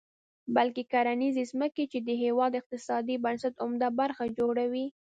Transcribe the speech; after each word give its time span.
بلکې 0.55 0.83
کرنیزې 0.93 1.43
ځمکې، 1.51 1.83
چې 1.91 1.99
د 2.07 2.09
هېواد 2.23 2.49
د 2.53 2.59
اقتصادي 2.61 3.15
بنسټ 3.25 3.53
عمده 3.63 3.89
برخه 3.99 4.23
جوړوي. 4.37 4.85